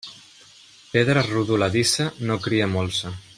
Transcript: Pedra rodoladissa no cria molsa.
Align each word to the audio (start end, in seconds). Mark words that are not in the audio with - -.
Pedra 0.95 1.25
rodoladissa 1.33 2.09
no 2.31 2.39
cria 2.47 2.71
molsa. 2.77 3.15